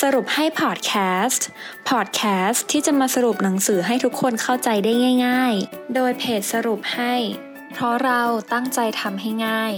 [0.00, 0.92] สรุปให้พอดแค
[1.24, 1.46] สต์
[1.88, 4.92] พอดแคสต์ที่จะมาสรุปหนังสือให้ทุกคนเข้าใจได้
[5.26, 7.14] ง่าย ๆ โดยเพจสรุปให้
[7.72, 8.22] เพราะเรา
[8.52, 9.72] ตั้งใจทำให้ง่าย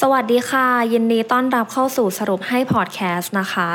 [0.00, 3.70] สวัสดีค่ะ ยินดีต้อนรับเข้าสู่สรุปให้พอดแคสต์นะคะ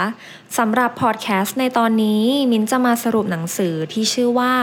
[0.58, 4.55] สำหรับพอดแคสต์ในตอนนี้มินจะมาสรุปหนังสือที่ชื่อว่า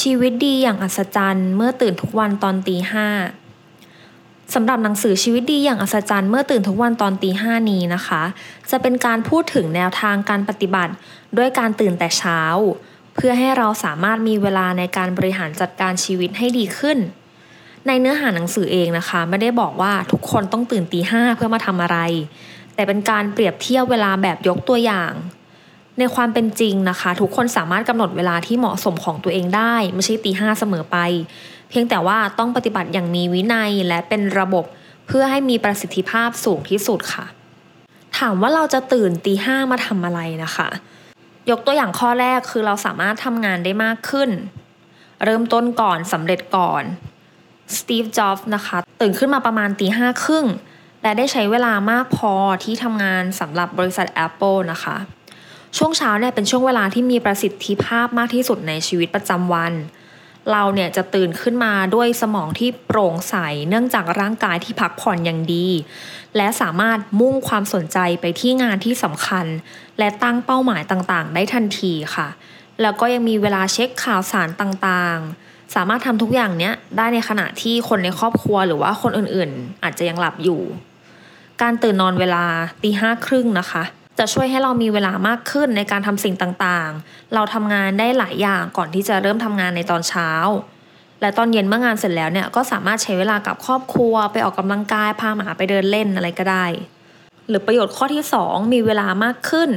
[0.00, 3.08] ชีวิตดีอย่างอัศจรรย์ เมื่อตื่นทุกวันตอนตีห้า
[4.54, 8.22] สำหรับหนังสือชีวิตดีอย่างอัศจรรย์เมื่อตื่นทุกวันตอนตีห้านี้นะคะ
[8.70, 10.92] จะเป็นการพูดถึงแนวทางการปฏิบัติ
[11.36, 12.40] ด้วยการตื่นแต่เช้า
[13.14, 16.98] เพื่อให้เราสามารถมีเวลาในการบริหารจัดการชีวิตให้ดีขึ้น
[17.86, 21.98] ในเนื้อหาหนังสือเองนะคะ ไม่ได้บอกว่าทุกคนต้องตื่นตีห้าเพื่อมาทำอะไร
[22.74, 25.12] แต่เป็นการเปรียบเทียบเวลาแบบยกตัวอย่าง
[25.98, 30.96] ในความเป็นจริงนะคะ ทุกคนสามารถกำหนดเวลาที่เหมาะสมของตัวเองได้ ไม่ใช่ตีห้าเสมอไป
[31.68, 34.64] เพียงแต่ว่าต้องปฏิบัติอย่างมีวินัยและเป็นระบบ
[35.06, 37.26] เพื่อให้มีประสิทธิภาพสูงที่สุดค่ะ
[38.18, 40.68] ถามว่าเราจะตื่นตีห้ามาทำอะไรนะคะ
[41.50, 44.30] ยกตัวอย่างข้อแรกคือเราสามารถทำงานได้มากขึ้น
[45.24, 46.82] เริ่มต้นก่อนสำเร็จก่อน
[47.76, 50.46] สตีฟจ็อบส์นะคะ ตื่นขึ้นมาประมาณตีห้าครึ่ง
[51.02, 52.32] และได้ใช้เวลามากพอ
[52.64, 54.96] ที่ทำงานสำหรับบริษัท Apple นะคะ
[55.78, 63.34] ช่วงเช้าเนี่ยเป็นช่วงเวลาที่มีประสิทธิภาพมากที่สุดในชีวิตประจำวันเเราเนี่ยจะตื่นขึ้นมาด้วยสมองที่โปร่งใส
[63.68, 65.68] เนื่องจากร่างกายที่พักผ่อนอย่างดี
[66.36, 69.46] และสามารถมุ่งความสนใจไปที่งานที่สำคัญ
[69.98, 72.28] และตั้งเป้าหมายต่างๆ ได้ทันทีค่ะ
[72.82, 80.60] แล้วก็ยังมีเวลาเช็คข่าวสารต่างๆ สามารถทำทุกอย่างเนี้ยได้ในขณะที่คนในครอบครัวหรือว่าคนอื่นๆ อาจจะยังหลับอยู่
[81.62, 82.44] การตื่นนอนเวลา
[82.82, 83.82] ตีห้าครึ่งนะคะ
[84.18, 90.30] จะช่วยให้เรามีเวลามากขึ้นในการทำสิ่งต่างๆ เราทำงานได้หลายอย่างก่อนที่จะเริ่มทำงานในตอนเช้า
[91.20, 96.66] และตอนเย็นเมื่องานเสร็จแล้วเนี่ยก็สามารถใช้เวลากับครอบครัว ไปออกกำลังกายพาหมาไปเดินเล่นอะไรก็ได้
[97.48, 99.70] หรือประโยชน์ข้อที่ 2 มีเวลามากขึ้น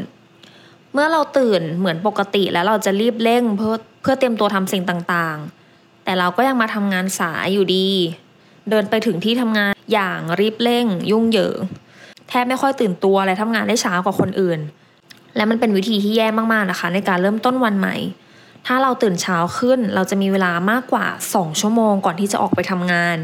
[0.93, 7.89] เมื่อเราตื่นเหมือนปกติแล้วเราจะรีบเร่งเพื่อเพื่อเตรียมตัวทำสิ่งต่างๆ แต่เราก็ยังมาทำงานสายอยู่ดี
[8.69, 11.57] เดินไปถึงที่ทำงานอย่างรีบเร่ง ยุ่งเหยิง
[12.31, 14.59] แทบไม่ค่อยตื่นตัวและทำงานได้ช้ากว่าคนอื่น
[15.35, 17.95] และมันเป็นวิธีที่แย่มากๆนะคะ ในการเริ่มต้นวันใหม่
[18.67, 21.05] ถ้าเราตื่นเช้าขึ้น เราจะมีเวลามากกว่า
[21.35, 23.17] 2 ชั่วโมงก่อนที่จะออกไปทำงาน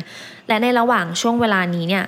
[0.47, 2.05] และในระหว่างช่วงเวลานี้เนี่ย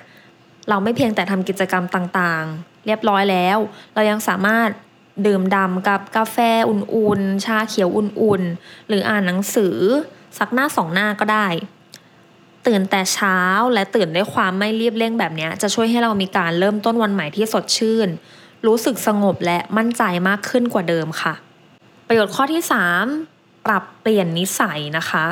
[0.69, 3.57] เราไม่เพียงแต่ทำกิจกรรมต่างๆ เรียบร้อยแล้ว
[3.93, 4.69] เรายังสามารถ
[5.25, 6.37] ดื่มด่ำกับกาแฟ
[6.69, 9.77] อุ่นๆ ชาเขียวอุ่นๆ หรืออ่านหนังสือ
[10.37, 11.47] สักหน้าสองหน้าก็ได้
[12.69, 13.37] ตื่นแต่เช้า
[13.73, 18.07] และตื่นด้วยความไม่รีบเร่งแบบนี้จะช่วยให้เรามีการเริ่มต้นวันใหม่ที่สดชื่น
[18.67, 21.33] รู้สึกสงบและมั่นใจมากขึ้นกว่าเดิมค่ะ
[22.07, 22.61] ประโยชน์ข้อที่
[23.13, 25.25] 3 ปรับเปลี่ยนนิสัยนะคะ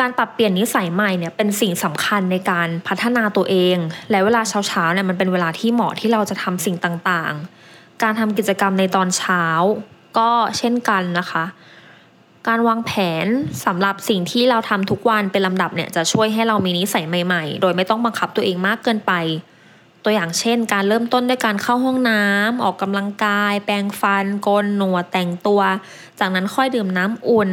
[0.00, 3.76] การปรับเปลี่ยนนิสัยใหม่เนี่ยเป็นสิ่งสำคัญในการพัฒนาตัวเอง
[4.10, 9.44] และเวลาเช้าๆเนี่ยมันเป็นเวลาที่เหมาะที่เราจะทำสิ่งต่างๆ การทำกิจกรรมในตอนเช้า
[10.18, 11.44] ก็เช่นกันนะคะ
[12.48, 12.92] การวางแผ
[13.24, 13.26] น
[13.66, 19.12] สำหรับสิ่งที่เราทำทุกวันเป็นลำดับเนี่ยจะช่วยให้เรามีนิสัยใหม่ๆ โดยไม่ต้องบังคับตัวเองมากเกินไป
[20.04, 25.60] ตัวอย่างเช่น การเริ่มต้นด้วยการเข้าห้องน้ำออกกำลังกาย แปรงฟันโกนหนวดแต่งตัว
[26.20, 27.50] จากนั้นค่อยดื่มน้ำอุ่น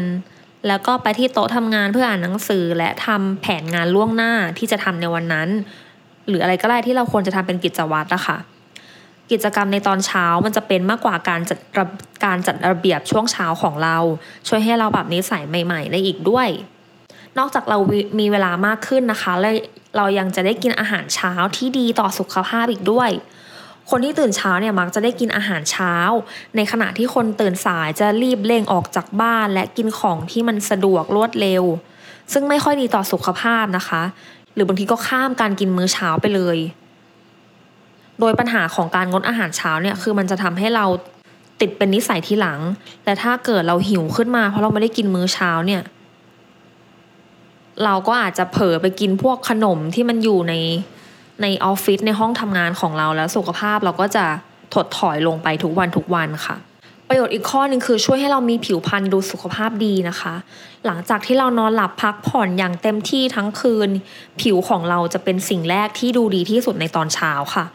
[0.68, 5.50] แล้วก็ไปที่โต๊ะทำงานเพื่ออ่านหนังสือและทำแผนงานล่วงหน้าที่จะทำในวันนั้น
[6.28, 8.38] หรืออะไรก็ได้ที่เราควรจะทำเป็นกิจวัตรนะคะ
[9.32, 11.60] กิจกรรมในตอนเช้ามันจะเป็นมากกว่าการจัด
[12.26, 13.98] การจัดระเบียบช่วงเช้าของเรา
[14.48, 16.48] ช่วยให้เราแบบนิสัยใหม่ๆ ได้อีกด้วย
[17.38, 17.78] นอกจากเรา
[18.20, 19.50] มีเวลามากขึ้นนะคะและ
[19.98, 23.10] เรายังจะได้กินอาหารเช้าที่ดีต่อสุขภาพอีกด้วย
[23.90, 25.94] คนที่ตื่นเช้าเนี่ยมักจะได้กินอาหารเช้า
[26.56, 31.64] ในขณะที่คนตื่นสายจะรีบเร่งออกจากบ้าน และกินของที่มันสะดวกรวดเร็ว
[32.34, 34.02] ซึ่งไม่ค่อยดีต่อสุขภาพนะคะ
[34.54, 36.58] หรือบางทีก็ข้ามการกินมื้อเช้าไปเลย
[38.20, 40.86] โดยปัญหาของการงดอาหารเช้าเนี่ยคือมันจะทำให้เรา
[41.62, 42.60] ติดเป็นนิสัยที่หลัง
[43.04, 45.82] แต่ถ้าเกิดเราหิวขึ้นมาเพราะเราไม่ได้กินมื้อเช้าเนี่ย
[47.84, 50.54] เราก็อาจจะเผลอไปกินพวกขนมที่มันอยู่ใน
[51.42, 54.26] ในออฟฟิศในห้องทำงานของเราแล้วสุขภาพเราก็จะ
[54.74, 56.56] ถดถอยลงไปทุกวันทุกวันค่ะ
[57.08, 60.34] ประโยชน์อีกข้อหนึ่งคือช่วยให้เรามีผิวพรรณดูสุขภาพดีนะคะ
[60.86, 63.90] หลังจากที่เรานอนหลับพักผ่อนอย่างเต็มที่ทั้งคืน
[64.42, 67.66] ผิวของเราจะเป็นสิ่งแรกที่ดูดีที่สุดในตอนเช้าค่ะ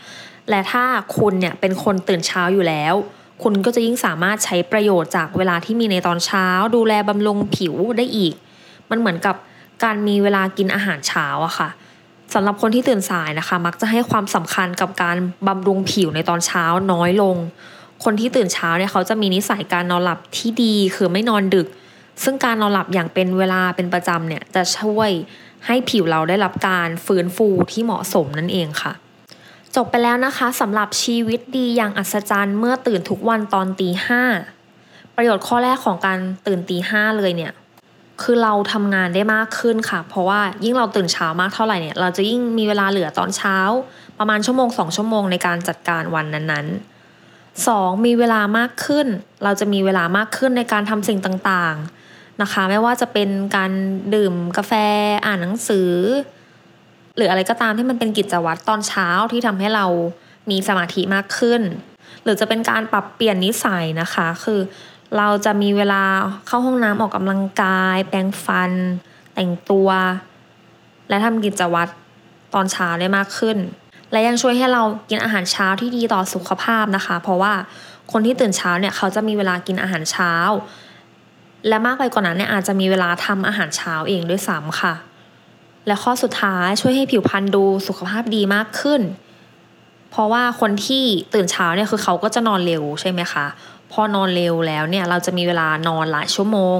[0.50, 0.85] และถ้า
[1.19, 2.94] คุณเนี่ยเป็นคนตื่นเช้าอยู่แล้ว
[3.43, 6.46] คุณก็จะยิ่งสามารถใช้ประโยชน์จากเวลาที่มีในตอนเช้า
[6.76, 8.35] ดูแลบำรุงผิวได้อีก
[8.91, 9.37] มันเหมือนกับ
[9.85, 11.69] การมีเวลากินอาหารเช้าอะค่ะ
[12.35, 17.37] สำหรับคนที่ตื่นสายนะคะ มักจะให้ความสำคัญกับการบำรุงผิวในตอนเช้าน้อยลง
[18.05, 21.67] คนที่ตื่นเช้าเนี่ยเขาจะมีนิสัยการนอนหลับที่ดีคือไม่นอนดึก
[22.23, 25.11] ซึ่งการนอนหลับอย่างเป็นเวลาเป็นประจำเนี่ยจะช่วย
[25.67, 28.93] ให้ผิวเราได้รับการฟื้นฟูที่เหมาะสมนั่นเองค่ะ
[29.76, 34.23] จบไปแล้วนะคะสำหรับชีวิตดีอย่างอัศจรรย์เมื่อตื่นทุกวันตอนตีห้า
[35.17, 37.53] ประโยชน์ข้อแรกของการตื่นตีห้าเลยเนี่ย
[38.23, 43.59] คือเราทำงานได้มากขึ้นค่ะ เพราะว่ายิ่งเราตื่นเช้ามากเท่าไหร่เนี่ยเราจะยิ่งมีเวลาเหลือตอนเช้า
[44.19, 49.06] ประมาณชั่วโมงสองชั่วโมงในการจัดการวันนั้นๆสองมีเวลามากขึ้น
[49.44, 53.70] เราจะมีเวลามากขึ้นในการทำสิ่งต่างๆนะคะ ไม่ว่าจะเป็นการ
[54.15, 54.73] ดื่มกาแฟ
[55.27, 55.91] อ่านหนังสือ
[57.17, 59.87] หรืออะไรก็ตามที่มันเป็นกิจวัตรตอนเช้าที่ทำให้เรา
[60.51, 61.63] มีสมาธิมากขึ้น
[62.23, 64.61] หรือจะเป็นการปรับเปลี่ยนนิสัยนะคะ คือ
[65.17, 66.03] เราจะมีเวลา
[66.47, 68.73] เข้าห้องน้ำออกกำลังกาย แปรงฟัน
[69.35, 69.89] แต่งตัว
[71.09, 71.93] และทำกิจวัตร
[72.55, 73.57] ตอนเช้าได้มากขึ้น
[74.13, 77.53] และยังช่วยให้เรากินอาหารเช้าที่ดีต่อสุขภาพนะคะ เพราะว่า
[78.13, 80.33] คนที่ตื่นเช้าเนี่ยเขาจะมีเวลากินอาหารเช้า
[81.69, 84.95] และมากไปกว่านั้นเนี่ยอาจจะมีเวลาทำอาหารเช้าเองด้วยซ้ำค่ะ
[85.87, 89.03] และข้อสุดท้ายช่วยให้ผิวพรรณดูสุขภาพดีมากขึ้น
[90.11, 91.05] เพราะว่าคนที่
[91.35, 93.47] ตื่นเช้าเนี่ยคือเขาก็จะนอนเร็วใช่ไหมคะ
[93.93, 96.79] พอนอนเร็วแล้วเนี่ยเราจะมีเวลานอนหลายชั่วโมง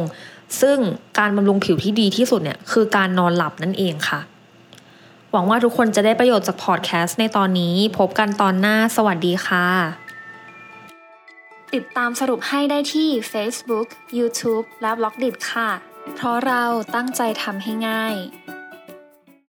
[0.61, 0.79] ซึ่ง
[1.19, 4.21] การบำรุงผิวที่ดีที่สุดเนี่ยคือการนอนหลับนั่นเองค่ะ
[5.33, 9.67] หวังว่าทุกคนจะได้ประโยชน์จากพอดแคสต์ในตอนนี้ พบกันตอนหน้าสวัสดีค่ะ
[11.75, 15.71] ติดตามสรุปให้ได้ที่ Facebook, YouTube และ b ล็อกดิค่ะ
[16.15, 16.63] เพราะเรา
[16.95, 18.15] ตั้งใจทำให้ง่าย